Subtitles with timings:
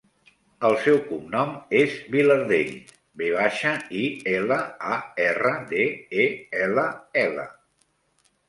[0.69, 2.71] El seu cognom és Vilardell:
[3.21, 4.59] ve baixa, i, ela,
[4.97, 5.87] a, erra, de,
[6.25, 6.27] e,
[6.65, 6.91] ela,
[7.29, 7.47] ela.